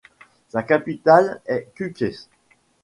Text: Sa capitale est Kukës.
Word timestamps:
Sa 0.47 0.63
capitale 0.63 1.41
est 1.45 1.67
Kukës. 1.75 2.27